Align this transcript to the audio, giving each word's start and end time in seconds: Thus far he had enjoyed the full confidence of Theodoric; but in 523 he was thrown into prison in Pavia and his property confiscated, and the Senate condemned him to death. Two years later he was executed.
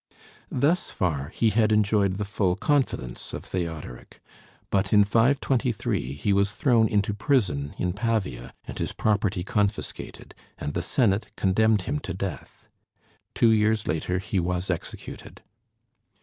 Thus 0.51 0.89
far 0.89 1.29
he 1.29 1.51
had 1.51 1.71
enjoyed 1.71 2.15
the 2.15 2.25
full 2.25 2.55
confidence 2.55 3.33
of 3.33 3.43
Theodoric; 3.45 4.19
but 4.71 4.91
in 4.91 5.03
523 5.05 6.13
he 6.13 6.33
was 6.33 6.53
thrown 6.53 6.87
into 6.87 7.13
prison 7.13 7.75
in 7.77 7.93
Pavia 7.93 8.51
and 8.65 8.79
his 8.79 8.93
property 8.93 9.43
confiscated, 9.43 10.33
and 10.57 10.73
the 10.73 10.81
Senate 10.81 11.27
condemned 11.37 11.83
him 11.83 11.99
to 11.99 12.15
death. 12.15 12.67
Two 13.35 13.51
years 13.51 13.85
later 13.87 14.17
he 14.17 14.39
was 14.39 14.71
executed. 14.71 15.43